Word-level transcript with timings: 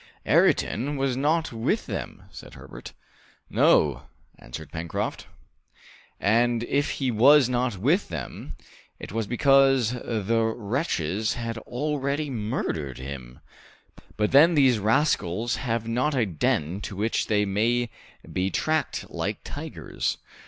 "Ayrton 0.25 0.97
was 0.97 1.15
not 1.15 1.53
with 1.53 1.85
them!" 1.85 2.23
said 2.31 2.55
Herbert. 2.55 2.93
"No," 3.51 4.07
answered 4.39 4.71
Pencroft, 4.71 5.27
"and 6.19 6.63
if 6.63 6.89
he 6.93 7.11
was 7.11 7.47
not 7.47 7.77
with 7.77 8.07
them, 8.09 8.55
it 8.99 9.11
was 9.11 9.27
because 9.27 9.91
the 9.91 10.41
wretches 10.57 11.33
had 11.35 11.59
already 11.59 12.31
murdered 12.31 12.97
him! 12.97 13.41
but 14.17 14.31
then 14.31 14.55
these 14.55 14.79
rascals 14.79 15.57
have 15.57 15.87
not 15.87 16.15
a 16.15 16.25
den 16.25 16.81
to 16.81 16.95
which 16.95 17.27
they 17.27 17.45
may 17.45 17.87
be 18.33 18.49
tracked 18.49 19.07
like 19.11 19.37
tigers!" 19.43 20.17